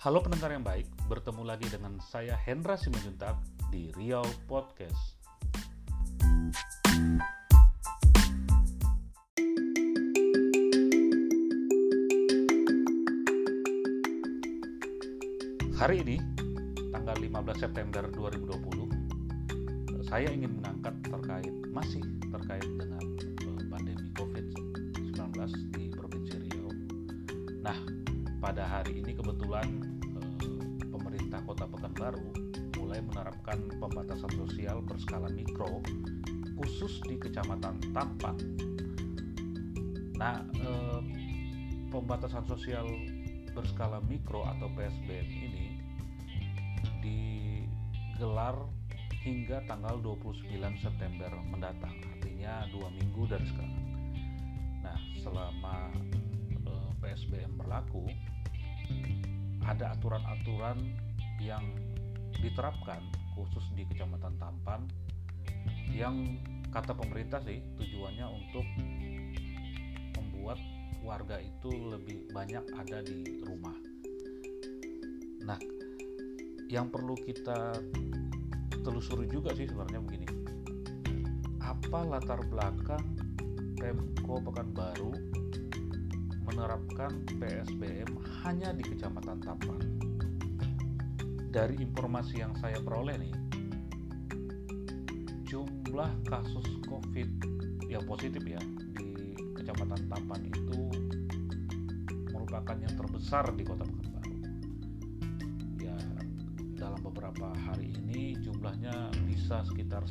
Halo 0.00 0.24
pendengar 0.24 0.48
yang 0.48 0.64
baik, 0.64 0.88
bertemu 1.12 1.44
lagi 1.44 1.68
dengan 1.68 2.00
saya 2.00 2.32
Hendra 2.32 2.72
Simanjuntak 2.72 3.36
di 3.68 3.92
Riau 3.92 4.24
Podcast. 4.48 5.20
Hari 15.76 16.00
ini, 16.00 16.16
tanggal 16.96 17.20
15 17.20 17.60
September 17.60 18.08
2020, 18.08 20.08
saya 20.08 20.32
ingin 20.32 20.64
mengangkat 20.64 20.96
terkait 21.04 21.52
masih 21.76 22.00
terkait 22.32 22.64
dengan 22.64 23.04
eh, 23.20 23.68
pandemi 23.68 24.08
COVID-19 24.16 25.12
di 25.76 25.92
Provinsi 25.92 26.40
Riau. 26.48 26.72
Nah, 27.60 27.76
pada 28.40 28.64
hari 28.64 29.04
ini 29.04 29.12
kebetulan 29.12 29.89
Pekanbaru 32.00 32.32
mulai 32.80 33.04
menerapkan 33.04 33.60
pembatasan 33.76 34.32
sosial 34.32 34.80
berskala 34.88 35.28
mikro 35.36 35.84
khusus 36.56 36.96
di 37.04 37.20
Kecamatan 37.20 37.76
Tampan. 37.92 38.40
Nah, 40.16 40.40
eh, 40.40 41.00
pembatasan 41.92 42.48
sosial 42.48 42.88
berskala 43.52 44.00
mikro 44.08 44.48
atau 44.48 44.72
PSBM 44.72 45.28
ini 45.28 45.66
digelar 47.04 48.56
hingga 49.20 49.60
tanggal 49.68 50.00
29 50.00 50.80
September 50.80 51.28
mendatang, 51.52 52.00
artinya 52.16 52.64
dua 52.72 52.88
minggu 52.96 53.28
dari 53.28 53.44
sekarang. 53.44 53.84
Nah, 54.80 54.96
selama 55.20 55.92
eh, 56.64 56.90
PSBM 56.96 57.60
berlaku, 57.60 58.08
ada 59.68 59.92
aturan-aturan 59.92 60.80
yang 61.44 61.89
diterapkan 62.38 63.02
khusus 63.34 63.64
di 63.74 63.82
Kecamatan 63.90 64.38
Tampan 64.38 64.86
yang 65.90 66.38
kata 66.70 66.94
pemerintah 66.94 67.42
sih 67.42 67.58
tujuannya 67.74 68.26
untuk 68.30 68.66
membuat 70.14 70.58
warga 71.02 71.42
itu 71.42 71.70
lebih 71.90 72.30
banyak 72.30 72.62
ada 72.78 73.02
di 73.02 73.42
rumah. 73.42 73.74
Nah, 75.42 75.58
yang 76.70 76.86
perlu 76.92 77.18
kita 77.18 77.74
telusuri 78.86 79.26
juga 79.26 79.50
sih 79.56 79.66
sebenarnya 79.66 80.00
begini. 80.04 80.28
Apa 81.58 82.06
latar 82.06 82.40
belakang 82.46 83.02
Pemko 83.80 84.38
Pekanbaru 84.44 85.12
menerapkan 86.46 87.24
PSBM 87.40 88.10
hanya 88.44 88.70
di 88.76 88.84
Kecamatan 88.86 89.38
Tampan? 89.42 89.99
Dari 91.50 91.82
informasi 91.82 92.46
yang 92.46 92.54
saya 92.62 92.78
peroleh 92.78 93.18
nih, 93.18 93.34
jumlah 95.50 96.22
kasus 96.30 96.62
COVID 96.86 97.26
yang 97.90 98.06
positif 98.06 98.38
ya 98.46 98.62
di 98.94 99.34
Kecamatan 99.58 100.06
Tampan 100.06 100.46
itu 100.46 100.80
merupakan 102.30 102.78
yang 102.78 102.94
terbesar 102.94 103.50
di 103.58 103.66
Kota 103.66 103.82
Pekanbaru. 103.82 104.36
Ya, 105.82 105.98
dalam 106.78 107.02
beberapa 107.02 107.50
hari 107.66 107.98
ini 107.98 108.38
jumlahnya 108.38 109.10
bisa 109.26 109.66
sekitar 109.66 110.06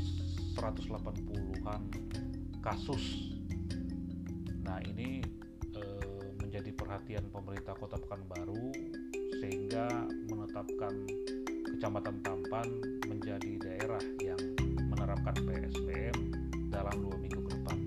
180-an 0.60 1.88
kasus. 2.60 3.32
Nah, 4.68 4.84
ini 4.84 5.24
eh, 5.72 6.24
menjadi 6.44 6.76
perhatian 6.76 7.32
pemerintah 7.32 7.80
Kota 7.80 7.96
Pekanbaru 7.96 8.76
sehingga 9.40 9.88
menetapkan 10.28 10.92
Kecamatan 11.80 12.20
Tampan 12.28 12.68
menjadi 13.08 13.56
daerah 13.56 14.04
yang 14.20 14.36
menerapkan 14.92 15.32
PSBM 15.32 16.12
dalam 16.68 16.92
dua 17.00 17.16
minggu 17.16 17.40
ke 17.40 17.56
depan. 17.56 17.78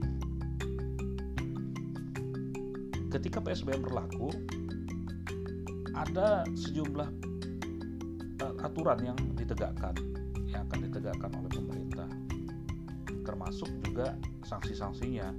Ketika 3.13 3.45
PSBM 3.45 3.85
berlaku, 3.85 4.33
ada 5.93 6.41
sejumlah 6.57 7.05
uh, 8.41 8.65
aturan 8.65 9.13
yang 9.13 9.19
ditegakkan, 9.37 9.93
yang 10.49 10.65
akan 10.73 10.89
ditegakkan 10.89 11.29
oleh 11.37 11.53
pemerintah, 11.53 12.09
termasuk 13.29 13.69
juga 13.85 14.17
sanksi-sanksinya. 14.49 15.37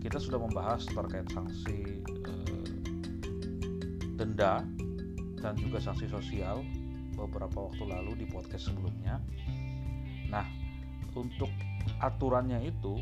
Kita 0.00 0.16
sudah 0.16 0.40
membahas 0.40 0.88
terkait 0.88 1.28
sanksi 1.28 2.00
uh, 2.32 2.64
denda 4.16 4.64
dan 5.36 5.52
juga 5.60 5.84
sanksi 5.84 6.08
sosial 6.08 6.64
beberapa 7.14 7.70
waktu 7.70 7.84
lalu 7.86 8.24
di 8.24 8.26
podcast 8.28 8.70
sebelumnya. 8.70 9.22
Nah, 10.28 10.46
untuk 11.14 11.50
aturannya 12.02 12.66
itu 12.66 12.98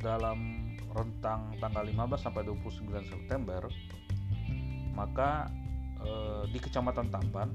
dalam 0.00 0.72
rentang 0.96 1.54
tanggal 1.60 1.84
15 1.84 2.24
sampai 2.24 2.42
29 2.48 3.04
September 3.04 3.68
maka 4.96 5.46
eh, 6.02 6.44
di 6.50 6.58
Kecamatan 6.58 7.12
Tampan 7.12 7.48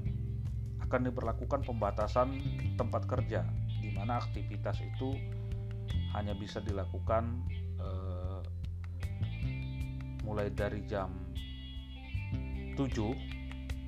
akan 0.86 1.00
diberlakukan 1.10 1.66
pembatasan 1.66 2.38
tempat 2.78 3.04
kerja 3.10 3.42
di 3.82 3.90
mana 3.92 4.22
aktivitas 4.22 4.78
itu 4.80 5.12
hanya 6.14 6.32
bisa 6.38 6.62
dilakukan 6.62 7.44
eh, 7.82 8.40
mulai 10.22 10.48
dari 10.54 10.86
jam 10.86 11.10
7 12.78 12.82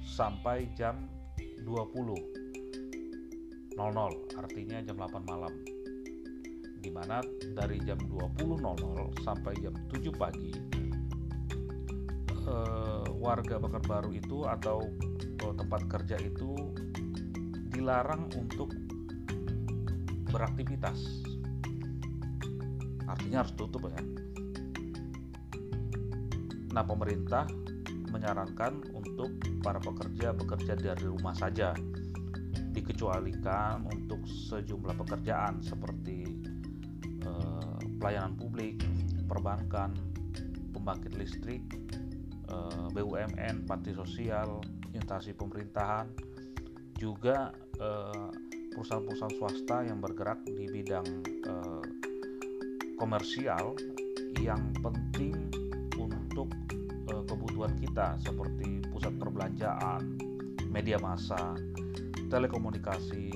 sampai 0.02 0.66
jam 0.74 1.06
20 1.62 2.38
00 3.78 4.34
artinya 4.34 4.82
jam 4.82 4.96
8 4.98 5.30
malam. 5.30 5.54
Di 6.78 6.90
mana 6.90 7.22
dari 7.54 7.78
jam 7.86 7.98
20.00 7.98 9.22
sampai 9.22 9.54
jam 9.62 9.74
7 9.86 10.10
pagi 10.18 10.50
eh, 12.42 13.06
warga 13.18 13.62
Pekanbaru 13.62 14.10
itu 14.18 14.42
atau 14.42 14.82
eh, 15.46 15.54
tempat 15.54 15.86
kerja 15.86 16.18
itu 16.18 16.58
dilarang 17.70 18.26
untuk 18.34 18.74
beraktivitas. 20.34 21.22
Artinya 23.06 23.46
harus 23.46 23.54
tutup 23.54 23.86
ya. 23.88 24.02
Nah 26.74 26.84
pemerintah 26.84 27.48
menyarankan 28.18 28.82
untuk 28.90 29.30
para 29.62 29.78
pekerja 29.78 30.34
bekerja 30.34 30.74
dari 30.74 31.06
rumah 31.06 31.32
saja. 31.38 31.70
Dikecualikan 32.74 33.86
untuk 33.86 34.26
sejumlah 34.26 34.98
pekerjaan 34.98 35.62
seperti 35.62 36.26
eh, 37.22 37.78
pelayanan 38.02 38.34
publik, 38.34 38.82
perbankan, 39.30 39.94
pembangkit 40.74 41.14
listrik, 41.14 41.62
eh, 42.50 42.86
BUMN, 42.90 43.66
panti 43.70 43.94
sosial, 43.94 44.58
instansi 44.90 45.34
pemerintahan, 45.34 46.10
juga 46.98 47.54
eh, 47.78 48.28
perusahaan-perusahaan 48.74 49.36
swasta 49.38 49.86
yang 49.86 50.02
bergerak 50.02 50.42
di 50.46 50.66
bidang 50.66 51.06
eh, 51.26 51.84
komersial 52.98 53.78
yang 54.38 54.74
penting 54.82 55.47
kebutuhan 57.58 57.82
kita 57.82 58.08
seperti 58.22 58.68
pusat 58.86 59.18
perbelanjaan, 59.18 60.14
media 60.70 60.94
massa, 61.02 61.58
telekomunikasi, 62.30 63.34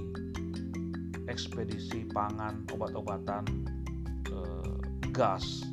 ekspedisi 1.26 2.06
pangan, 2.14 2.62
obat-obatan, 2.70 3.42
eh, 4.30 4.78
gas, 5.10 5.66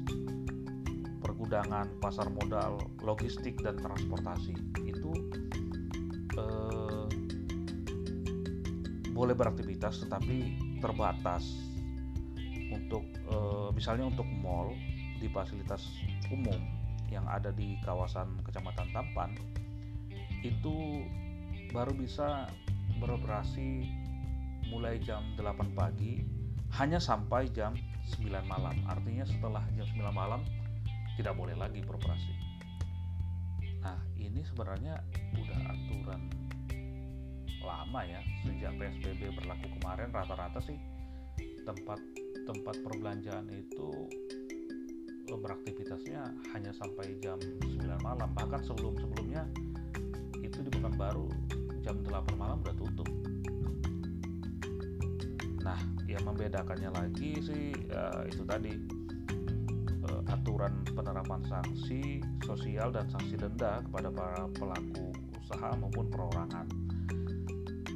pergudangan, 1.22 1.94
pasar 2.02 2.26
modal, 2.34 2.82
logistik 3.06 3.54
dan 3.62 3.78
transportasi. 3.78 4.58
Itu 4.82 5.14
eh, 6.34 7.06
boleh 9.14 9.38
beraktivitas 9.38 10.10
tetapi 10.10 10.58
terbatas 10.82 11.46
untuk 12.74 13.06
eh, 13.14 13.70
misalnya 13.78 14.10
untuk 14.10 14.26
mall 14.42 14.74
di 15.22 15.30
fasilitas 15.30 15.86
umum 16.34 16.79
yang 17.10 17.26
ada 17.30 17.50
di 17.54 17.78
kawasan 17.84 18.42
Kecamatan 18.46 18.90
Tampan 18.94 19.34
itu 20.46 21.04
baru 21.74 21.92
bisa 21.94 22.48
beroperasi 22.98 23.86
mulai 24.70 25.02
jam 25.02 25.26
8 25.38 25.74
pagi 25.74 26.24
hanya 26.78 27.02
sampai 27.02 27.50
jam 27.50 27.74
9 28.18 28.30
malam. 28.46 28.76
Artinya 28.86 29.26
setelah 29.26 29.66
jam 29.74 29.86
9 29.86 30.14
malam 30.14 30.42
tidak 31.18 31.36
boleh 31.36 31.58
lagi 31.58 31.82
beroperasi. 31.84 32.34
Nah, 33.84 33.98
ini 34.16 34.42
sebenarnya 34.46 35.02
udah 35.36 35.60
aturan 35.74 36.22
lama 37.60 38.02
ya 38.02 38.22
sejak 38.42 38.72
PSBB 38.80 39.36
berlaku 39.36 39.68
kemarin 39.78 40.10
rata-rata 40.10 40.58
sih 40.64 40.80
tempat 41.68 42.00
tempat 42.50 42.76
perbelanjaan 42.82 43.46
itu 43.52 44.10
beraktivitasnya 45.50 46.30
hanya 46.54 46.70
sampai 46.78 47.18
jam 47.18 47.42
9 47.42 47.82
malam. 48.06 48.30
Bahkan 48.38 48.62
sebelum-sebelumnya 48.70 49.50
itu 50.46 50.62
Pekanbaru 50.62 51.26
jam 51.82 51.98
8 52.06 52.38
malam 52.38 52.62
udah 52.62 52.76
tutup. 52.78 53.10
Nah 55.66 55.80
yang 56.06 56.22
membedakannya 56.30 56.94
lagi 56.94 57.42
sih 57.42 57.74
uh, 57.90 58.22
itu 58.30 58.46
tadi 58.46 58.78
uh, 60.06 60.22
aturan 60.30 60.86
penerapan 60.94 61.42
sanksi 61.50 62.22
sosial 62.46 62.94
dan 62.94 63.10
sanksi 63.10 63.34
denda 63.34 63.82
kepada 63.90 64.14
para 64.14 64.46
pelaku 64.54 65.10
usaha 65.42 65.74
maupun 65.82 66.06
perorangan 66.14 66.70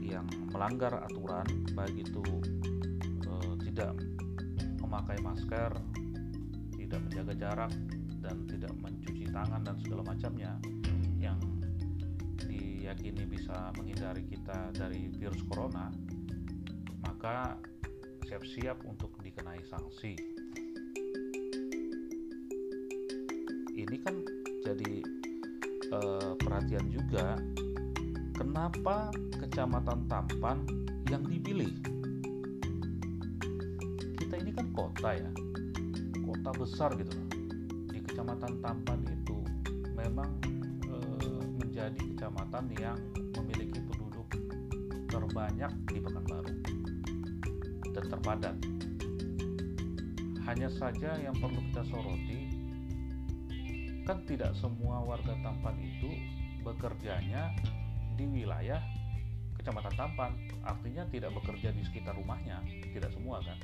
yang 0.02 0.26
melanggar 0.50 1.06
aturan 1.06 1.46
baik 1.78 2.02
itu 2.02 2.26
uh, 3.30 3.54
tidak 3.62 3.94
memakai 4.82 5.18
masker 5.22 5.72
menjaga 7.06 7.34
jarak 7.36 7.74
dan 8.24 8.48
tidak 8.48 8.74
mencuci 8.80 9.28
tangan 9.30 9.62
dan 9.68 9.76
segala 9.84 10.02
macamnya 10.08 10.52
yang 11.20 11.40
diyakini 12.48 13.24
bisa 13.28 13.72
menghindari 13.76 14.24
kita 14.28 14.72
dari 14.76 15.12
virus 15.16 15.44
corona, 15.52 15.92
maka 17.04 17.60
siap-siap 18.28 18.80
untuk 18.88 19.12
dikenai 19.20 19.60
sanksi. 19.68 20.16
Ini 23.74 23.98
kan 24.00 24.16
jadi 24.64 24.94
eh, 25.92 26.32
perhatian 26.40 26.88
juga 26.88 27.36
kenapa 28.34 29.12
Kecamatan 29.44 30.08
Tampan 30.08 30.64
yang 31.12 31.28
dipilih. 31.28 31.70
Kita 34.18 34.36
ini 34.40 34.52
kan 34.56 34.72
kota 34.72 35.14
ya, 35.14 35.30
kota 36.44 36.60
besar 36.60 36.92
gitu. 37.00 37.16
Di 37.88 38.04
Kecamatan 38.04 38.60
Tampan 38.60 39.00
itu 39.08 39.40
memang 39.96 40.28
menjadi 41.56 41.96
kecamatan 41.96 42.68
yang 42.84 43.00
memiliki 43.40 43.80
penduduk 43.80 44.28
terbanyak 45.08 45.72
di 45.88 46.04
Pekanbaru 46.04 46.52
dan 47.96 48.06
terpadat. 48.12 48.56
Hanya 50.44 50.68
saja 50.68 51.16
yang 51.16 51.32
perlu 51.40 51.64
kita 51.72 51.88
soroti, 51.88 52.40
kan 54.04 54.28
tidak 54.28 54.52
semua 54.60 55.00
warga 55.00 55.40
Tampan 55.40 55.80
itu 55.80 56.12
bekerjanya 56.60 57.56
di 58.20 58.28
wilayah 58.28 58.84
Kecamatan 59.56 59.96
Tampan, 59.96 60.36
artinya 60.68 61.08
tidak 61.08 61.32
bekerja 61.40 61.72
di 61.72 61.88
sekitar 61.88 62.20
rumahnya, 62.20 62.60
tidak 62.92 63.16
semua 63.16 63.40
kan. 63.40 63.56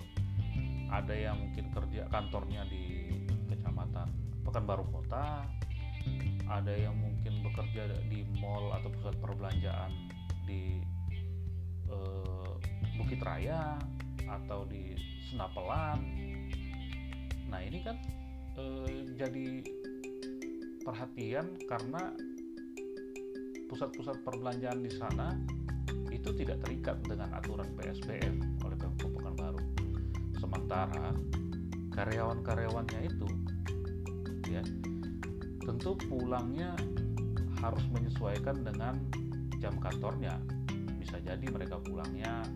Ada 0.89 1.13
yang 1.13 1.37
mungkin 1.37 1.69
kerja 1.69 2.09
kantornya 2.09 2.65
di 2.65 3.13
Kecamatan 3.49 4.09
Pekanbaru 4.41 4.85
Kota, 4.89 5.45
ada 6.49 6.73
yang 6.73 6.97
mungkin 6.97 7.45
bekerja 7.45 7.85
di 8.09 8.25
mall 8.41 8.73
atau 8.73 8.89
pusat 8.89 9.15
perbelanjaan 9.21 9.91
di 10.49 10.81
uh, 11.93 12.57
Bukit 12.97 13.21
Raya 13.21 13.77
atau 14.25 14.65
di 14.65 14.97
Senapelan. 15.29 16.01
Nah 17.53 17.61
ini 17.61 17.85
kan 17.85 17.97
uh, 18.57 18.89
jadi 19.13 19.61
perhatian 20.81 21.53
karena 21.69 22.17
pusat-pusat 23.69 24.25
perbelanjaan 24.25 24.81
di 24.81 24.89
sana 24.89 25.37
itu 26.09 26.33
tidak 26.33 26.57
terikat 26.65 26.97
dengan 27.05 27.29
aturan 27.37 27.69
PSBM 27.77 28.65
oleh 28.65 28.77
Pemprov 28.81 29.13
Pekanbaru. 29.13 29.78
Sementara 30.39 31.13
karyawan-karyawannya 31.93 32.99
itu 33.05 33.27
ya 34.49 34.63
tentu 35.61 35.93
pulangnya 36.09 36.73
harus 37.59 37.83
menyesuaikan 37.91 38.63
dengan 38.63 38.95
jam 39.59 39.75
kantornya. 39.77 40.39
Bisa 40.97 41.19
jadi 41.19 41.43
mereka 41.51 41.77
pulangnya 41.83 42.47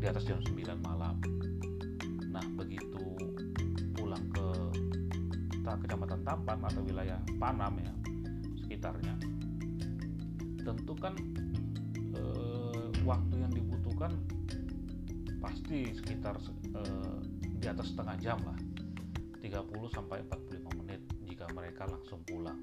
di 0.00 0.06
atas 0.08 0.24
jam 0.24 0.40
9 0.40 0.56
malam. 0.80 1.20
Nah 2.32 2.44
begitu 2.56 3.04
pulang 3.94 4.24
ke 4.32 4.46
kecamatan 5.64 6.20
Tampan 6.24 6.58
atau 6.60 6.82
wilayah 6.84 7.20
Panam 7.40 7.76
ya 7.80 7.92
sekitarnya 8.64 9.14
tentu 10.64 10.96
kan 10.96 11.12
e, 12.16 12.22
waktu 13.04 13.34
yang 13.36 13.52
dibutuhkan 13.52 14.12
pasti 15.40 15.92
sekitar 15.92 16.40
e, 16.74 16.82
di 17.58 17.66
atas 17.70 17.94
setengah 17.94 18.16
jam 18.20 18.38
lah 18.44 18.58
30 19.44 19.60
sampai 19.92 20.24
45 20.24 20.80
menit 20.80 21.00
jika 21.28 21.44
mereka 21.52 21.84
langsung 21.84 22.24
pulang. 22.24 22.56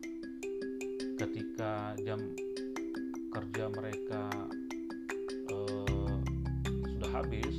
Ketika 1.14 1.94
jam 2.02 2.18
kerja 3.30 3.70
mereka 3.70 4.26
eh, 5.54 6.18
sudah 6.90 7.12
habis 7.14 7.54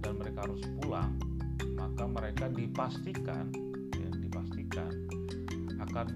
dan 0.00 0.16
mereka 0.16 0.48
harus 0.48 0.64
pulang, 0.80 1.12
maka 1.76 2.08
mereka 2.08 2.48
dipastikan, 2.48 3.52
ya, 4.00 4.08
dipastikan 4.16 4.88
akan 5.84 6.08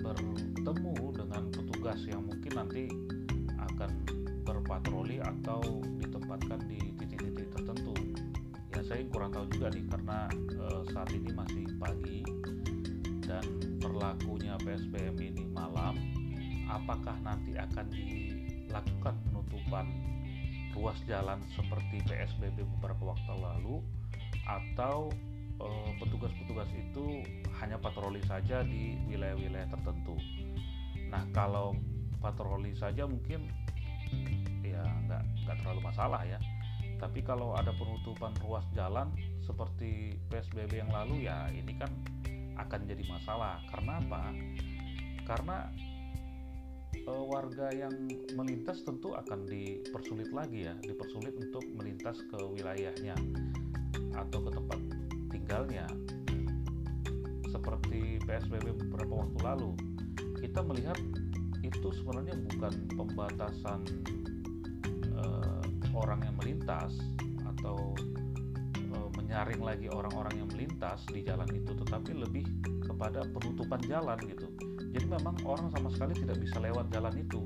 bertemu 0.00 0.96
dengan 1.12 1.42
petugas 1.52 2.00
yang 2.08 2.24
mungkin 2.24 2.52
nanti 2.56 2.88
akan 3.52 3.90
berpatroli 4.48 5.20
atau 5.20 5.60
ditempatkan 6.00 6.64
di 6.64 6.80
titik-titik 6.96 7.52
tertentu. 7.52 8.05
Ya 8.86 8.94
saya 8.94 9.02
kurang 9.10 9.34
tahu 9.34 9.50
juga 9.50 9.66
nih 9.74 9.82
karena 9.90 10.30
eh, 10.30 10.82
saat 10.94 11.10
ini 11.10 11.34
masih 11.34 11.66
pagi 11.74 12.22
dan 13.26 13.42
berlakunya 13.82 14.54
PSBM 14.62 15.18
ini 15.26 15.42
malam, 15.50 15.98
apakah 16.70 17.18
nanti 17.26 17.58
akan 17.58 17.82
dilakukan 17.90 19.14
penutupan 19.26 19.90
ruas 20.70 20.94
jalan 21.10 21.42
seperti 21.58 21.98
PSBB 22.06 22.62
beberapa 22.78 23.10
waktu 23.10 23.34
lalu 23.34 23.82
atau 24.46 25.10
eh, 25.58 25.90
petugas-petugas 25.98 26.70
e, 26.70 26.86
itu 26.86 27.26
hanya 27.58 27.82
patroli 27.82 28.22
saja 28.22 28.62
di 28.62 29.02
wilayah-wilayah 29.10 29.66
tertentu. 29.66 30.14
Nah, 31.10 31.26
kalau 31.34 31.74
patroli 32.22 32.70
saja 32.78 33.02
mungkin 33.02 33.50
ya 34.62 34.86
nggak 35.10 35.58
terlalu 35.58 35.82
masalah 35.82 36.22
ya. 36.22 36.38
Tapi 36.96 37.20
kalau 37.20 37.52
ada 37.52 37.76
penutupan 37.76 38.32
ruas 38.40 38.64
jalan 38.72 39.12
seperti 39.44 40.16
PSBB 40.32 40.80
yang 40.80 40.90
lalu 40.92 41.28
ya 41.28 41.48
ini 41.52 41.76
kan 41.76 41.92
akan 42.56 42.88
jadi 42.88 43.04
masalah. 43.04 43.60
Karena 43.68 44.00
apa? 44.00 44.22
Karena 45.28 45.56
e, 46.96 47.12
warga 47.12 47.68
yang 47.72 47.92
melintas 48.32 48.80
tentu 48.82 49.12
akan 49.12 49.44
dipersulit 49.44 50.32
lagi 50.32 50.66
ya, 50.66 50.74
dipersulit 50.80 51.36
untuk 51.36 51.64
melintas 51.76 52.16
ke 52.32 52.38
wilayahnya 52.40 53.16
atau 54.16 54.38
ke 54.40 54.50
tempat 54.56 54.80
tinggalnya. 55.28 55.86
Seperti 57.52 58.20
PSBB 58.24 58.72
beberapa 58.88 59.24
waktu 59.24 59.38
lalu, 59.44 59.70
kita 60.40 60.60
melihat 60.64 60.98
itu 61.64 61.88
sebenarnya 61.92 62.36
bukan 62.52 62.74
pembatasan 62.94 63.80
orang 65.96 66.20
yang 66.22 66.36
melintas 66.36 66.92
atau 67.56 67.96
menyaring 69.26 69.60
lagi 69.64 69.86
orang-orang 69.90 70.44
yang 70.44 70.48
melintas 70.48 71.02
di 71.12 71.20
jalan 71.20 71.44
itu 71.52 71.74
tetapi 71.74 72.14
lebih 72.14 72.46
kepada 72.84 73.26
penutupan 73.26 73.82
jalan 73.84 74.16
gitu. 74.24 74.48
Jadi 74.96 75.06
memang 75.12 75.36
orang 75.44 75.68
sama 75.74 75.92
sekali 75.92 76.16
tidak 76.16 76.40
bisa 76.40 76.56
lewat 76.62 76.88
jalan 76.88 77.12
itu. 77.20 77.42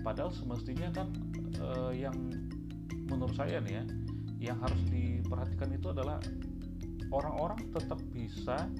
Padahal 0.00 0.32
semestinya 0.32 0.88
kan 0.94 1.12
eh, 1.58 2.06
yang 2.06 2.16
menurut 3.12 3.34
saya 3.36 3.60
nih 3.60 3.82
ya 3.82 3.84
yang 4.38 4.58
harus 4.62 4.78
diperhatikan 4.88 5.74
itu 5.74 5.90
adalah 5.90 6.22
orang-orang 7.10 7.58
tetap 7.74 7.98
bisa 8.14 8.70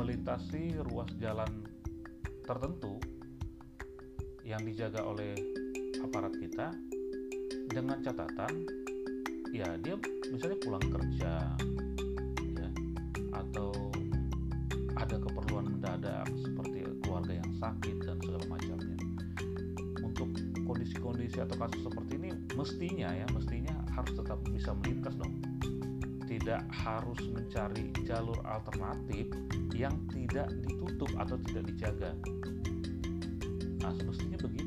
melintasi 0.00 0.80
ruas 0.90 1.12
jalan 1.20 1.62
tertentu 2.42 2.96
yang 4.42 4.62
dijaga 4.64 5.04
oleh 5.04 5.34
aparat 6.06 6.34
kita 6.38 6.70
dengan 7.66 7.98
catatan 7.98 8.62
ya 9.50 9.74
dia 9.82 9.98
misalnya 10.30 10.58
pulang 10.62 10.86
kerja 10.86 11.32
ya 12.54 12.68
atau 13.34 13.74
ada 14.96 15.16
keperluan 15.20 15.76
mendadak 15.76 16.24
seperti 16.40 16.86
keluarga 17.04 17.32
yang 17.36 17.50
sakit 17.60 17.96
dan 18.02 18.16
segala 18.24 18.44
macamnya. 18.48 18.98
Untuk 20.00 20.30
kondisi-kondisi 20.64 21.38
atau 21.42 21.56
kasus 21.60 21.84
seperti 21.84 22.12
ini 22.16 22.30
mestinya 22.56 23.12
ya 23.12 23.26
mestinya 23.36 23.76
harus 23.92 24.12
tetap 24.16 24.40
bisa 24.48 24.72
melintas 24.82 25.14
dong. 25.20 25.36
Tidak 26.26 26.62
harus 26.72 27.20
mencari 27.30 27.92
jalur 28.02 28.40
alternatif 28.48 29.30
yang 29.76 29.94
tidak 30.10 30.48
ditutup 30.64 31.10
atau 31.20 31.36
tidak 31.44 31.70
dijaga. 31.70 32.10
Nah 33.84 33.92
semestinya 33.94 34.40
begitu 34.42 34.65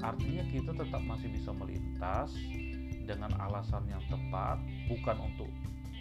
artinya 0.00 0.44
kita 0.48 0.72
tetap 0.72 1.02
masih 1.04 1.28
bisa 1.32 1.50
melintas 1.52 2.32
dengan 3.04 3.32
alasan 3.40 3.84
yang 3.90 4.00
tepat 4.08 4.56
bukan 4.86 5.16
untuk 5.18 5.50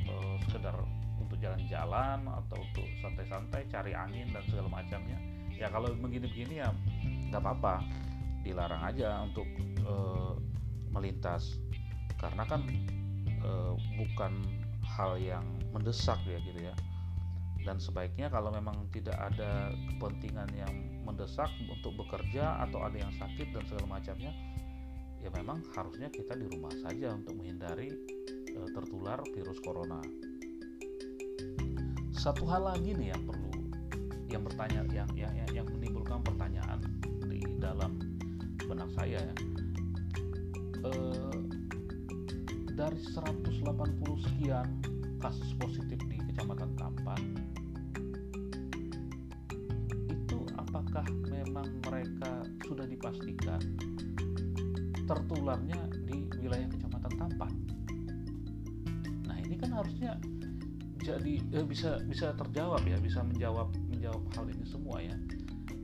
uh, 0.07 0.35
sekedar 0.47 0.75
untuk 1.19 1.37
jalan-jalan 1.41 2.23
atau 2.25 2.57
untuk 2.57 2.87
santai-santai 3.03 3.67
cari 3.67 3.91
angin 3.93 4.29
dan 4.31 4.43
segala 4.47 4.81
macamnya. 4.81 5.19
Ya 5.53 5.67
kalau 5.67 5.91
begini-begini 5.99 6.63
ya 6.63 6.71
nggak 7.29 7.43
apa-apa. 7.43 7.83
Dilarang 8.39 8.83
aja 8.87 9.27
untuk 9.27 9.45
uh, 9.83 10.39
melintas. 10.95 11.59
Karena 12.15 12.47
kan 12.47 12.63
uh, 13.43 13.75
bukan 13.99 14.33
hal 14.83 15.19
yang 15.19 15.43
mendesak 15.75 16.17
ya 16.25 16.39
gitu 16.43 16.71
ya 16.71 16.75
dan 17.67 17.77
sebaiknya 17.77 18.31
kalau 18.31 18.49
memang 18.55 18.87
tidak 18.95 19.19
ada 19.19 19.75
kepentingan 19.91 20.49
yang 20.55 20.73
mendesak 21.03 21.51
untuk 21.67 21.95
bekerja 21.99 22.63
atau 22.67 22.85
ada 22.85 22.97
yang 22.97 23.13
sakit 23.19 23.51
dan 23.51 23.63
segala 23.67 23.99
macamnya 23.99 24.31
ya 25.19 25.29
memang 25.35 25.59
harusnya 25.75 26.07
kita 26.07 26.35
di 26.35 26.47
rumah 26.47 26.71
saja 26.79 27.11
untuk 27.11 27.35
menghindari 27.35 27.91
e, 28.55 28.59
tertular 28.71 29.19
virus 29.35 29.59
corona. 29.59 29.99
Satu 32.15 32.47
hal 32.47 32.67
lagi 32.67 32.95
nih 32.95 33.11
yang 33.15 33.23
perlu 33.27 33.51
yang 34.29 34.43
bertanya 34.45 34.85
yang 34.93 35.09
yang 35.17 35.33
yang, 35.51 35.67
menimbulkan 35.67 36.21
pertanyaan 36.23 36.79
di 37.27 37.41
dalam 37.59 37.99
benak 38.63 38.87
saya 38.95 39.19
ya. 39.19 39.35
E, 40.87 40.91
dari 42.79 42.99
180 43.11 43.59
sekian 44.23 44.67
kasus 45.19 45.51
positif 45.59 45.99
di 46.07 46.15
Kecamatan 46.31 46.79
Tampan 46.79 47.48
dipastikan 53.09 53.57
tertularnya 55.09 55.81
di 56.05 56.29
wilayah 56.37 56.69
Kecamatan 56.69 57.13
Tampan. 57.17 57.51
Nah 59.25 59.37
ini 59.41 59.57
kan 59.57 59.73
harusnya 59.73 60.13
jadi 61.01 61.41
eh, 61.41 61.65
bisa 61.65 61.97
bisa 62.05 62.37
terjawab 62.37 62.85
ya, 62.85 63.01
bisa 63.01 63.25
menjawab 63.25 63.73
menjawab 63.89 64.21
hal 64.37 64.45
ini 64.53 64.65
semua 64.69 65.01
ya. 65.01 65.17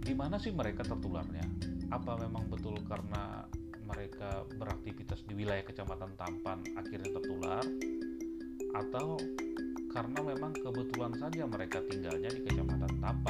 Di 0.05 0.13
mana 0.13 0.38
sih 0.38 0.53
mereka 0.53 0.86
tertularnya? 0.86 1.41
Apa 1.89 2.13
memang 2.22 2.46
betul 2.46 2.77
karena 2.86 3.50
mereka 3.89 4.46
beraktivitas 4.62 5.25
di 5.25 5.34
wilayah 5.34 5.65
Kecamatan 5.65 6.13
Tampan 6.13 6.62
akhirnya 6.77 7.10
tertular? 7.10 7.65
Atau 8.77 9.17
karena 9.89 10.20
memang 10.22 10.53
kebetulan 10.53 11.17
saja 11.17 11.50
mereka 11.50 11.82
tinggalnya 11.89 12.29
di 12.29 12.46
Kecamatan 12.46 13.01
Tampan, 13.01 13.25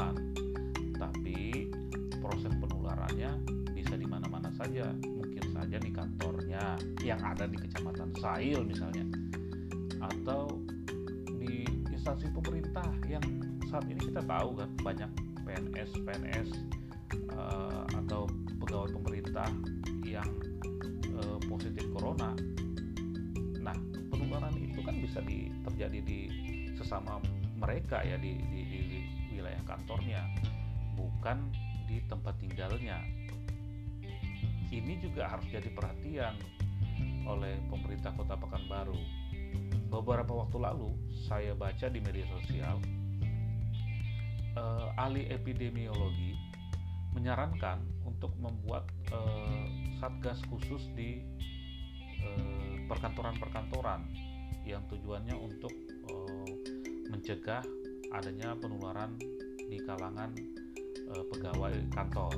saja 5.75 5.91
di 5.91 5.91
kantornya 5.91 6.63
yang 7.03 7.19
ada 7.19 7.51
di 7.51 7.59
Kecamatan 7.59 8.15
Sail 8.23 8.63
misalnya 8.63 9.03
atau 9.99 10.47
di 11.35 11.67
instansi 11.91 12.31
pemerintah 12.31 12.87
yang 13.11 13.19
saat 13.67 13.83
ini 13.91 13.99
kita 13.99 14.23
tahu 14.23 14.55
kan 14.55 14.71
banyak 14.79 15.11
PNS 15.43 15.91
PNS 15.99 16.47
uh, 17.35 17.83
eh, 17.83 17.83
atau 17.91 18.23
pegawai 18.63 18.87
pemerintah 18.95 19.51
yang 20.07 20.23
uh, 21.19 21.43
positif 21.43 21.83
corona. 21.91 22.31
Nah 23.59 23.75
penularan 24.07 24.55
itu 24.55 24.79
kan 24.79 24.95
bisa 24.95 25.19
di, 25.27 25.51
terjadi 25.67 25.99
di 25.99 26.19
sesama 26.79 27.19
mereka 27.59 27.99
ya 27.99 28.15
di, 28.15 28.39
di, 28.47 28.61
di, 28.63 28.79
di 28.79 28.99
wilayah 29.35 29.59
kantornya, 29.67 30.23
bukan 30.95 31.51
di 31.91 31.99
tempat 32.07 32.39
tinggalnya 32.39 33.03
ini 34.75 34.99
juga 34.99 35.31
harus 35.31 35.47
jadi 35.47 35.71
perhatian 35.71 36.35
oleh 37.23 37.55
pemerintah 37.71 38.11
Kota 38.13 38.35
Pekanbaru. 38.35 38.99
Beberapa 39.87 40.45
waktu 40.45 40.57
lalu 40.59 40.91
saya 41.25 41.55
baca 41.55 41.87
di 41.87 42.03
media 42.03 42.27
sosial 42.27 42.83
eh, 44.55 44.87
ahli 44.99 45.31
epidemiologi 45.31 46.35
menyarankan 47.15 47.79
untuk 48.03 48.35
membuat 48.35 48.91
eh, 49.15 49.65
satgas 50.03 50.43
khusus 50.51 50.91
di 50.93 51.23
eh, 52.19 52.75
perkantoran-perkantoran 52.91 54.03
yang 54.67 54.83
tujuannya 54.91 55.37
untuk 55.39 55.71
eh, 56.11 56.51
mencegah 57.07 57.63
adanya 58.11 58.57
penularan 58.59 59.15
di 59.71 59.79
kalangan 59.87 60.35
eh, 60.99 61.23
pegawai 61.31 61.73
kantor 61.95 62.35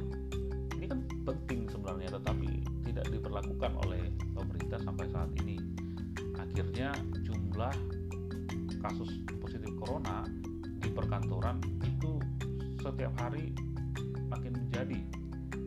ini 0.77 0.85
kan 0.85 1.01
penting 1.27 1.67
sebenarnya 1.67 2.15
tetapi 2.15 2.63
tidak 2.87 3.11
diberlakukan 3.11 3.71
oleh 3.83 3.99
pemerintah 4.31 4.79
sampai 4.79 5.11
saat 5.11 5.27
ini. 5.43 5.59
Akhirnya 6.39 6.95
jumlah 7.27 7.75
kasus 8.79 9.11
positif 9.43 9.67
corona 9.75 10.23
di 10.79 10.87
perkantoran 10.87 11.59
itu 11.83 12.15
setiap 12.79 13.11
hari 13.19 13.51
makin 14.31 14.55
menjadi 14.55 14.99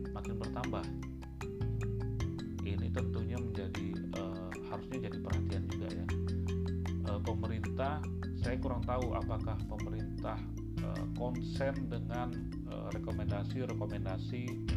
makin 0.09 0.33
bertambah. 0.41 0.85
Ini 2.65 2.87
tentunya 2.89 3.37
menjadi 3.37 3.87
uh, 4.17 4.49
harusnya 4.73 5.05
jadi 5.05 5.17
perhatian 5.21 5.63
juga 5.69 5.87
ya. 5.93 6.05
Uh, 7.05 7.21
pemerintah 7.21 8.01
saya 8.41 8.57
kurang 8.57 8.81
tahu 8.81 9.13
apakah 9.13 9.61
pemerintah 9.69 10.41
uh, 10.81 11.05
konsen 11.13 11.85
dengan 11.85 12.33
rekomendasi-rekomendasi 12.71 14.71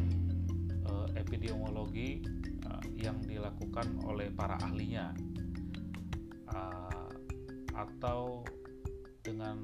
epidemiologi 1.14 2.22
uh, 2.66 2.84
yang 2.98 3.18
dilakukan 3.24 4.02
oleh 4.06 4.30
para 4.34 4.58
ahlinya. 4.62 5.14
Uh, 6.50 7.10
atau 7.74 8.46
dengan 9.26 9.58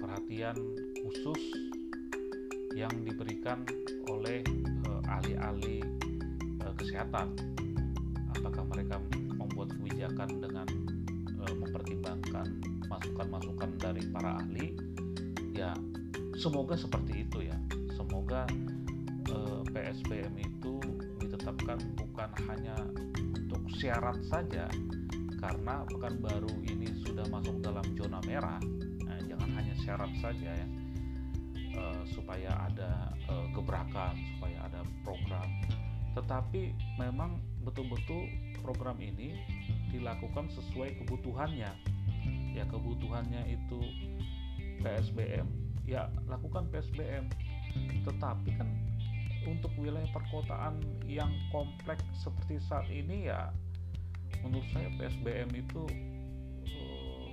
perhatian 0.00 0.56
khusus 1.04 1.42
yang 2.72 2.92
diberikan 3.04 3.68
oleh 4.08 4.40
ahli-ahli 5.04 5.84
uh, 6.64 6.74
kesehatan. 6.80 7.36
Apakah 8.32 8.64
mereka 8.64 8.96
membuat 9.36 9.76
kebijakan 9.76 10.40
dengan 10.40 10.68
uh, 11.36 11.54
mempertimbangkan 11.60 12.48
masukan-masukan 12.88 13.70
dari 13.76 14.02
para 14.08 14.40
ahli? 14.40 14.72
Ya 15.52 15.76
semoga 16.40 16.74
seperti 16.80 17.28
itu 17.28 17.44
ya. 17.44 17.56
Semoga 17.92 18.48
PSBM 19.70 20.34
itu 20.40 20.78
ditetapkan 21.22 21.78
bukan 21.94 22.30
hanya 22.50 22.76
untuk 23.36 23.62
syarat 23.78 24.18
saja 24.26 24.66
karena 25.42 25.82
Pekanbaru 25.90 26.62
ini 26.66 27.02
sudah 27.02 27.26
masuk 27.30 27.58
dalam 27.62 27.82
zona 27.98 28.22
merah. 28.26 28.62
Nah, 29.02 29.18
jangan 29.26 29.50
hanya 29.58 29.74
syarat 29.82 30.12
saja 30.22 30.50
ya 30.54 30.68
e, 31.74 31.82
supaya 32.14 32.50
ada 32.70 33.10
e, 33.26 33.34
gebrakan 33.50 34.14
supaya 34.38 34.70
ada 34.70 34.86
program. 35.02 35.48
Tetapi 36.14 36.62
memang 37.02 37.42
betul-betul 37.66 38.30
program 38.62 39.02
ini 39.02 39.34
dilakukan 39.90 40.46
sesuai 40.54 41.02
kebutuhannya. 41.02 41.72
Ya 42.54 42.64
kebutuhannya 42.70 43.50
itu 43.50 43.80
PSBM 44.82 45.62
ya 45.86 46.06
lakukan 46.30 46.70
PSBM 46.70 47.26
tetapi 48.06 48.50
kan 48.54 48.68
untuk 49.46 49.72
wilayah 49.78 50.08
perkotaan 50.14 50.78
yang 51.06 51.30
kompleks 51.50 52.04
seperti 52.22 52.62
saat 52.62 52.86
ini 52.88 53.30
ya 53.30 53.50
menurut 54.42 54.66
saya 54.74 54.90
PSBM 54.98 55.50
itu 55.54 55.82
uh, 56.66 57.32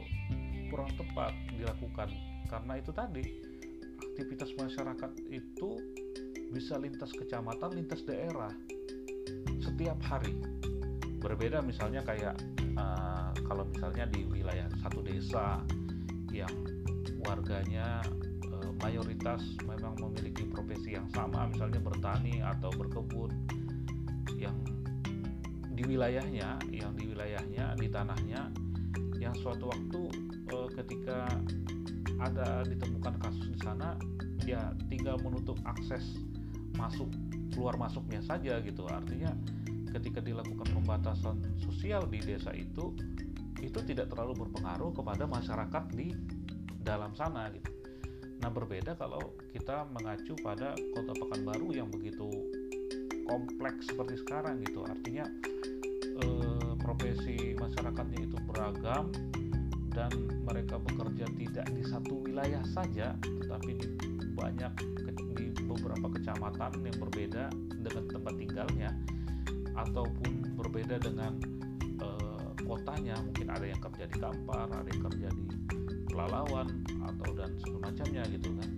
kurang 0.70 0.92
tepat 0.98 1.34
dilakukan 1.58 2.10
karena 2.50 2.74
itu 2.78 2.92
tadi 2.94 3.26
aktivitas 4.20 4.52
masyarakat 4.60 5.12
itu 5.32 5.70
bisa 6.50 6.82
lintas 6.82 7.14
kecamatan, 7.14 7.78
lintas 7.78 8.02
daerah 8.04 8.52
setiap 9.62 9.96
hari. 10.02 10.34
Berbeda 11.22 11.62
misalnya 11.62 12.02
kayak 12.02 12.36
uh, 12.76 13.32
kalau 13.46 13.64
misalnya 13.70 14.10
di 14.10 14.26
wilayah 14.28 14.68
satu 14.82 15.00
desa 15.06 15.62
yang 16.34 16.52
warganya 17.24 18.02
mayoritas 18.80 19.44
memang 19.68 19.96
memiliki 20.00 20.48
profesi 20.48 20.96
yang 20.96 21.08
sama 21.12 21.48
misalnya 21.52 21.80
bertani 21.84 22.40
atau 22.40 22.72
berkebun 22.76 23.32
yang 24.40 24.56
di 25.76 25.84
wilayahnya 25.88 26.60
yang 26.72 26.92
di 26.96 27.08
wilayahnya 27.08 27.76
di 27.80 27.88
tanahnya 27.88 28.52
yang 29.20 29.36
suatu 29.36 29.68
waktu 29.72 30.02
eh, 30.52 30.70
ketika 30.80 31.28
ada 32.20 32.68
ditemukan 32.68 33.16
kasus 33.20 33.48
di 33.52 33.60
sana 33.64 33.96
ya 34.44 34.76
tinggal 34.92 35.16
menutup 35.24 35.56
akses 35.64 36.04
masuk 36.76 37.08
keluar 37.52 37.76
masuknya 37.76 38.24
saja 38.24 38.60
gitu. 38.64 38.88
Artinya 38.88 39.36
ketika 39.92 40.24
dilakukan 40.24 40.68
pembatasan 40.72 41.44
sosial 41.64 42.08
di 42.08 42.20
desa 42.24 42.52
itu 42.56 42.96
itu 43.60 43.80
tidak 43.84 44.08
terlalu 44.12 44.48
berpengaruh 44.48 44.96
kepada 44.96 45.28
masyarakat 45.28 45.84
di 45.92 46.16
dalam 46.80 47.12
sana 47.12 47.52
gitu 47.52 47.79
Nah 48.40 48.50
berbeda 48.50 48.96
kalau 48.96 49.36
kita 49.52 49.88
mengacu 49.92 50.34
pada 50.40 50.76
kota 50.96 51.14
Pekanbaru 51.16 51.76
yang 51.76 51.92
begitu 51.92 52.28
kompleks 53.28 53.92
seperti 53.92 54.20
sekarang 54.24 54.64
gitu. 54.64 54.82
Artinya 54.88 55.28
eh, 56.02 56.72
profesi 56.80 57.54
masyarakatnya 57.60 58.20
itu 58.26 58.38
beragam 58.50 59.12
dan 59.94 60.12
mereka 60.48 60.80
bekerja 60.80 61.28
tidak 61.36 61.68
di 61.76 61.84
satu 61.84 62.24
wilayah 62.24 62.64
saja, 62.72 63.18
tetapi 63.20 63.72
di 63.76 63.88
banyak 64.38 64.72
di 65.36 65.52
beberapa 65.68 66.08
kecamatan 66.16 66.72
yang 66.80 66.98
berbeda 66.98 67.52
dengan 67.84 68.04
tempat 68.08 68.34
tinggalnya 68.40 68.90
ataupun 69.76 70.56
berbeda 70.56 71.00
dengan 71.00 71.40
uh, 72.04 72.52
kotanya 72.64 73.16
mungkin 73.24 73.48
ada 73.52 73.66
yang 73.68 73.80
kerja 73.80 74.08
di 74.08 74.18
Kampar 74.20 74.68
ada 74.68 74.88
yang 74.88 75.04
kerja 75.12 75.28
di 75.32 75.46
Pelalawan 76.20 76.68
atau 77.00 77.32
dan 77.32 77.56
semacamnya 77.64 78.28
gitu 78.28 78.52
kan. 78.60 78.70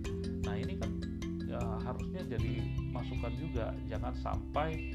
Nah 0.46 0.54
ini 0.54 0.78
kan 0.78 0.94
ya 1.42 1.58
harusnya 1.82 2.22
jadi 2.30 2.62
masukan 2.94 3.34
juga. 3.34 3.74
Jangan 3.90 4.14
sampai 4.14 4.94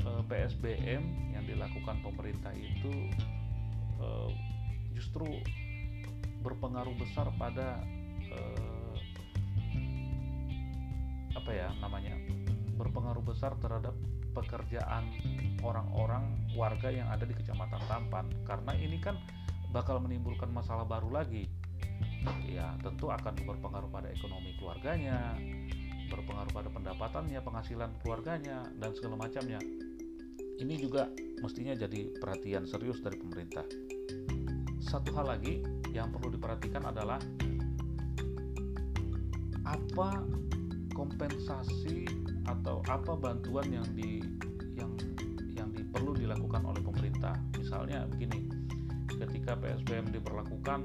eh, 0.00 0.22
PSBM 0.24 1.04
yang 1.36 1.44
dilakukan 1.44 2.00
pemerintah 2.00 2.48
itu 2.56 3.12
uh, 4.00 4.32
justru 4.96 5.28
berpengaruh 6.40 6.96
besar 6.96 7.28
pada 7.36 7.84
uh, 8.32 8.96
apa 11.36 11.50
ya 11.52 11.68
namanya 11.76 12.16
berpengaruh 12.80 13.20
besar 13.20 13.52
terhadap 13.60 13.92
pekerjaan 14.32 15.12
orang-orang 15.60 16.40
warga 16.56 16.88
yang 16.88 17.12
ada 17.12 17.28
di 17.28 17.36
Kecamatan 17.36 17.84
Tampan. 17.84 18.32
Karena 18.48 18.72
ini 18.80 18.96
kan 18.96 19.20
bakal 19.76 20.00
menimbulkan 20.00 20.48
masalah 20.48 20.88
baru 20.88 21.20
lagi 21.20 21.52
ya 22.46 22.76
tentu 22.80 23.10
akan 23.10 23.34
berpengaruh 23.42 23.90
pada 23.90 24.08
ekonomi 24.12 24.54
keluarganya 24.60 25.36
berpengaruh 26.12 26.52
pada 26.52 26.68
pendapatannya 26.68 27.40
penghasilan 27.40 27.90
keluarganya 28.04 28.68
dan 28.76 28.92
segala 28.92 29.16
macamnya. 29.16 29.56
Ini 30.60 30.74
juga 30.76 31.08
mestinya 31.40 31.72
jadi 31.72 32.12
perhatian 32.20 32.68
serius 32.68 33.00
dari 33.00 33.16
pemerintah. 33.16 33.64
Satu 34.84 35.10
hal 35.16 35.32
lagi 35.32 35.64
yang 35.96 36.12
perlu 36.12 36.36
diperhatikan 36.36 36.84
adalah 36.84 37.18
apa 39.64 40.20
kompensasi 40.92 42.04
atau 42.44 42.84
apa 42.84 43.16
bantuan 43.16 43.72
yang 43.72 43.88
di 43.96 44.20
yang 44.76 44.92
yang 45.56 45.72
perlu 45.72 46.12
dilakukan 46.12 46.60
oleh 46.68 46.82
pemerintah. 46.84 47.40
Misalnya 47.56 48.04
begini 48.04 48.52
ketika 49.08 49.56
PSBM 49.56 50.12
diberlakukan 50.12 50.84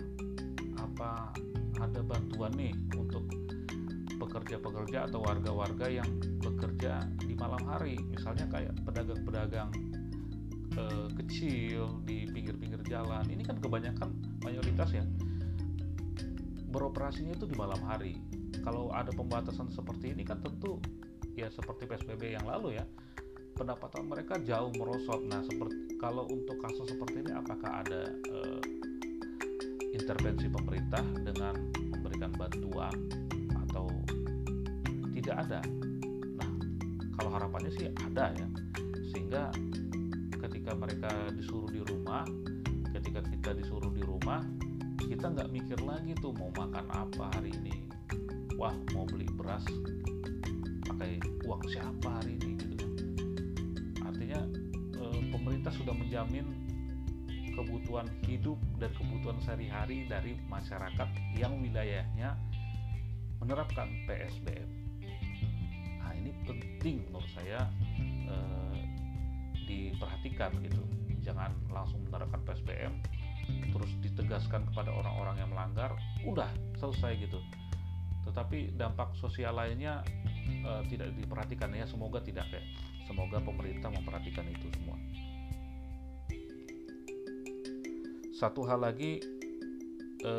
apa 0.98 1.30
ada 1.78 2.02
bantuan 2.02 2.50
nih 2.58 2.74
untuk 2.98 3.30
pekerja-pekerja 4.18 5.06
atau 5.06 5.22
warga-warga 5.22 5.86
yang 5.86 6.10
bekerja 6.42 7.06
di 7.22 7.38
malam 7.38 7.62
hari? 7.70 8.02
Misalnya 8.10 8.50
kayak 8.50 8.74
pedagang-pedagang 8.82 9.70
eh, 10.74 11.08
kecil 11.22 12.02
di 12.02 12.26
pinggir-pinggir 12.34 12.82
jalan. 12.90 13.22
Ini 13.30 13.46
kan 13.46 13.62
kebanyakan 13.62 14.10
mayoritas 14.42 14.90
ya 14.90 15.06
beroperasinya 16.74 17.38
itu 17.38 17.46
di 17.46 17.54
malam 17.54 17.78
hari. 17.86 18.18
Kalau 18.66 18.90
ada 18.90 19.14
pembatasan 19.14 19.70
seperti 19.70 20.18
ini 20.18 20.26
kan 20.26 20.42
tentu 20.42 20.82
ya 21.38 21.46
seperti 21.54 21.86
PSBB 21.86 22.42
yang 22.42 22.50
lalu 22.50 22.82
ya 22.82 22.90
pendapatan 23.54 24.10
mereka 24.10 24.42
jauh 24.42 24.74
merosot. 24.74 25.22
Nah 25.30 25.46
seperti 25.46 25.94
kalau 26.02 26.26
untuk 26.26 26.58
kasus 26.58 26.90
seperti 26.90 27.22
ini 27.22 27.38
apakah 27.38 27.86
ada 27.86 28.02
eh, 28.34 28.77
intervensi 29.98 30.48
pemerintah 30.48 31.04
dengan 31.26 31.58
memberikan 31.90 32.32
bantuan 32.38 32.96
atau 33.68 33.90
tidak 35.18 35.36
ada. 35.50 35.60
Nah 36.38 36.52
kalau 37.18 37.30
harapannya 37.34 37.72
sih 37.74 37.90
ada 38.06 38.32
ya. 38.38 38.48
Sehingga 39.10 39.50
ketika 40.38 40.78
mereka 40.78 41.10
disuruh 41.34 41.68
di 41.68 41.82
rumah 41.82 42.24
ketika 42.94 43.22
kita 43.26 43.52
disuruh 43.58 43.92
di 43.94 44.06
rumah 44.06 44.42
kita 45.08 45.30
nggak 45.34 45.50
mikir 45.50 45.80
lagi 45.86 46.14
tuh 46.20 46.34
mau 46.38 46.54
makan 46.54 46.86
apa 46.94 47.34
hari 47.34 47.54
ini. 47.64 47.76
Wah 48.58 48.74
mau 48.94 49.06
beli 49.06 49.30
beras 49.38 49.66
pakai 50.86 51.22
uang 51.46 51.62
siapa 51.70 52.10
hari 52.22 52.42
ini 52.42 52.58
gitu 52.58 52.76
kan. 52.76 52.92
Artinya 54.10 54.40
e, 54.98 55.04
pemerintah 55.30 55.70
sudah 55.78 55.94
menjamin 55.94 56.67
kebutuhan 57.58 58.06
hidup 58.30 58.62
dan 58.78 58.94
kebutuhan 58.94 59.42
sehari-hari 59.42 60.06
dari 60.06 60.38
masyarakat 60.46 61.10
yang 61.34 61.58
wilayahnya 61.58 62.38
menerapkan 63.42 63.90
PSBM. 64.06 64.70
Nah 66.06 66.14
ini 66.14 66.30
penting 66.46 67.02
menurut 67.10 67.26
saya 67.34 67.66
e, 68.30 68.36
diperhatikan 69.66 70.54
gitu. 70.62 70.86
Jangan 71.26 71.52
langsung 71.74 72.06
menerapkan 72.06 72.46
PSBM 72.46 72.94
terus 73.48 73.92
ditegaskan 74.04 74.68
kepada 74.72 74.92
orang-orang 74.92 75.42
yang 75.42 75.50
melanggar, 75.50 75.98
udah 76.28 76.48
selesai 76.78 77.18
gitu. 77.18 77.42
Tetapi 78.28 78.78
dampak 78.78 79.18
sosial 79.18 79.58
lainnya 79.58 80.06
e, 80.46 80.72
tidak 80.94 81.10
diperhatikan 81.18 81.74
ya, 81.74 81.90
semoga 81.90 82.22
tidak 82.22 82.46
ya. 82.54 82.62
Semoga 83.10 83.40
pemerintah 83.40 83.90
memperhatikan 83.90 84.46
itu 84.52 84.68
semua. 84.78 85.00
Satu 88.38 88.62
hal 88.70 88.86
lagi 88.86 89.18
e, 90.22 90.34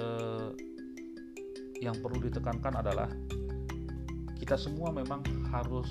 yang 1.83 1.99
perlu 1.99 2.23
ditekankan 2.31 2.79
adalah 2.79 3.11
kita 4.39 4.55
semua 4.55 4.95
memang 4.95 5.19
harus 5.51 5.91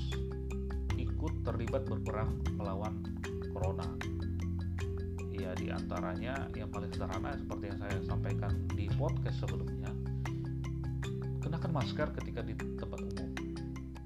ikut 0.95 1.43
terlibat 1.43 1.83
berperang 1.83 2.31
melawan 2.55 3.03
corona. 3.51 3.91
Ya 5.35 5.51
di 5.59 5.67
antaranya 5.67 6.47
yang 6.55 6.71
paling 6.71 6.95
sederhana 6.95 7.35
seperti 7.35 7.75
yang 7.75 7.79
saya 7.83 7.99
sampaikan 8.07 8.55
di 8.71 8.87
podcast 8.95 9.43
sebelumnya 9.43 9.91
kenakan 11.43 11.75
masker 11.75 12.07
ketika 12.23 12.39
di 12.39 12.55
tempat 12.55 13.03
umum. 13.03 13.35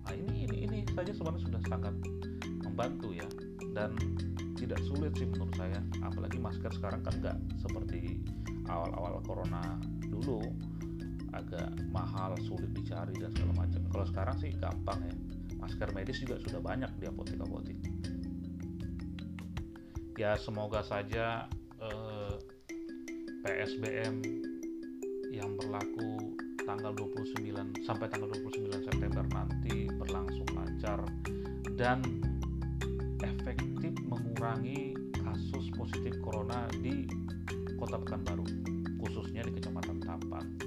Nah 0.09 0.13
ini 0.17 0.49
ini 0.49 0.57
ini 0.65 0.77
saja 0.89 1.13
sebenarnya 1.13 1.53
sudah 1.53 1.61
sangat 1.69 1.93
membantu 2.65 3.13
ya. 3.13 3.29
Dan 3.77 3.93
tidak 4.62 4.80
sulit 4.86 5.12
sih 5.17 5.26
menurut 5.26 5.54
saya. 5.58 5.82
Apalagi 6.06 6.38
masker 6.38 6.69
sekarang 6.78 7.02
kan 7.02 7.13
nggak 7.17 7.38
seperti 7.58 8.21
awal-awal 8.69 9.17
corona 9.26 9.82
dulu. 10.06 10.45
Agak 11.34 11.74
mahal 11.89 12.38
sulit 12.45 12.69
dicari 12.78 13.17
dan 13.17 13.34
segala 13.34 13.65
macam. 13.65 13.82
Kalau 13.89 14.06
sekarang 14.06 14.36
sih 14.38 14.54
gampang 14.62 15.02
ya. 15.02 15.15
Masker 15.58 15.89
medis 15.97 16.21
juga 16.21 16.38
sudah 16.45 16.62
banyak 16.62 16.91
di 17.02 17.06
apotek-apotek. 17.10 17.78
Ya 20.21 20.38
semoga 20.38 20.86
saja 20.86 21.50
eh, 21.82 22.36
PSBM 23.41 24.21
yang 25.34 25.58
berlaku 25.58 26.38
tanggal 26.62 26.93
29 26.93 27.82
sampai 27.82 28.06
tanggal 28.06 28.30
29 28.30 28.69
September 28.86 29.26
nanti 29.34 29.89
berlangsung 29.89 30.45
lancar 30.54 31.02
dan 31.74 32.20
mengurangi 34.41 34.97
kasus 35.21 35.69
positif 35.77 36.17
corona 36.17 36.65
di 36.82 37.06
Kota 37.77 38.01
Pekanbaru 38.01 38.41
khususnya 38.97 39.45
di 39.45 39.54
Kecamatan 39.54 40.01
Tampan 40.01 40.58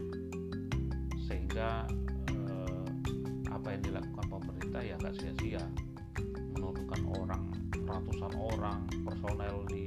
sehingga 1.26 1.82
eh, 2.30 2.86
apa 3.50 3.74
yang 3.74 3.82
dilakukan 3.82 4.30
pemerintah 4.30 4.78
ya 4.78 4.94
nggak 4.94 5.18
sia-sia 5.18 5.58
menurunkan 6.54 7.02
orang 7.18 7.42
ratusan 7.82 8.32
orang 8.38 8.78
personel 9.02 9.66
di 9.66 9.82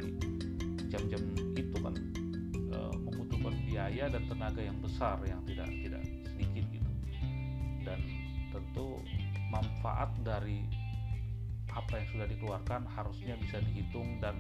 jam-jam 0.92 1.24
itu 1.56 1.78
kan 1.80 1.96
e, 2.52 2.78
membutuhkan 3.08 3.56
biaya 3.72 4.12
dan 4.12 4.24
tenaga 4.28 4.68
yang 4.68 4.76
besar 4.84 5.16
yang 5.24 5.40
tidak 5.48 5.72
tidak 5.72 6.04
sedikit 6.36 6.66
gitu. 6.76 6.92
Dan 7.88 8.00
tentu 8.52 9.00
manfaat 9.48 10.12
dari 10.28 10.68
apa 11.78 12.02
yang 12.02 12.08
sudah 12.10 12.28
dikeluarkan 12.28 12.82
harusnya 12.90 13.38
bisa 13.38 13.62
dihitung 13.62 14.18
dan 14.18 14.34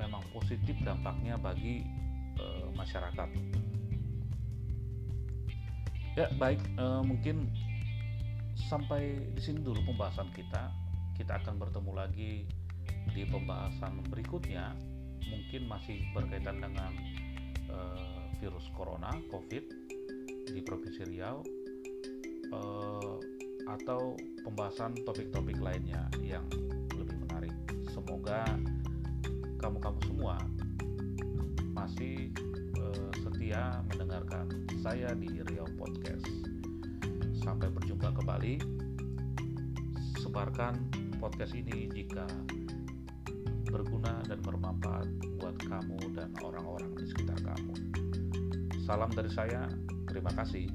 memang 0.00 0.24
positif 0.32 0.72
dampaknya 0.80 1.36
bagi 1.36 1.84
e, 2.40 2.44
masyarakat. 2.72 3.28
Ya 6.16 6.26
baik 6.40 6.60
e, 6.80 6.84
mungkin 7.04 7.52
sampai 8.56 9.20
di 9.36 9.40
sini 9.40 9.60
dulu 9.60 9.84
pembahasan 9.84 10.32
kita. 10.32 10.72
Kita 11.16 11.36
akan 11.44 11.60
bertemu 11.60 11.92
lagi 11.92 12.48
di 13.12 13.22
pembahasan 13.28 14.00
berikutnya. 14.08 14.72
Mungkin 15.30 15.68
masih 15.68 16.00
berkaitan 16.16 16.58
dengan 16.58 16.90
uh, 17.70 18.24
virus 18.40 18.66
corona 18.74 19.14
COVID 19.30 19.64
di 20.48 20.60
Provinsi 20.64 21.06
Riau. 21.06 21.44
Uh, 22.50 23.20
atau 23.78 24.18
pembahasan 24.42 24.98
topik-topik 25.06 25.58
lainnya 25.62 26.10
yang 26.18 26.42
lebih 26.98 27.16
menarik. 27.26 27.54
Semoga 27.94 28.42
kamu-kamu 29.62 30.00
semua 30.10 30.36
masih 31.76 32.34
uh, 32.80 33.10
setia 33.22 33.84
mendengarkan 33.92 34.50
saya 34.82 35.14
di 35.14 35.30
Riau 35.46 35.68
Podcast. 35.78 36.26
Sampai 37.40 37.70
berjumpa 37.70 38.10
kembali. 38.20 38.58
Sebarkan 40.20 40.74
podcast 41.22 41.56
ini 41.56 41.88
jika 41.88 42.26
berguna 43.70 44.20
dan 44.26 44.42
bermanfaat 44.42 45.08
buat 45.38 45.56
kamu 45.62 46.12
dan 46.12 46.34
orang-orang 46.42 46.90
di 46.98 47.06
sekitar 47.08 47.38
kamu. 47.40 47.74
Salam 48.84 49.10
dari 49.14 49.30
saya, 49.30 49.70
terima 50.10 50.34
kasih. 50.34 50.66